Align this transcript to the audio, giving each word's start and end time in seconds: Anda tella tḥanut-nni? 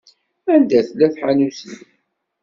Anda 0.53 0.79
tella 0.87 1.07
tḥanut-nni? 1.13 1.77